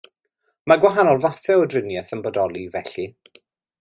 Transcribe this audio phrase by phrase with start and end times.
[0.71, 3.07] Mae gwahanol fathau o driniaeth yn bodoli, felly.